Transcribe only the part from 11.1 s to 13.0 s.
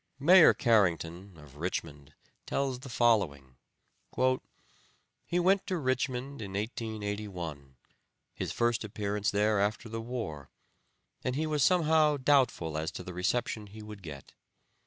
and he was somewhat doubtful as